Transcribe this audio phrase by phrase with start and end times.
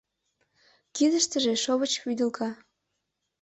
[0.95, 2.49] Кидыштыже шовыч вӱдылка.